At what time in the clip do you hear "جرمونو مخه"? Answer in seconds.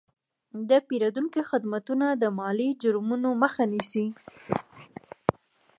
2.81-3.63